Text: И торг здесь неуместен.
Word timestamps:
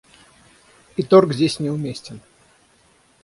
И 0.97 1.03
торг 1.03 1.31
здесь 1.31 1.59
неуместен. 1.59 2.21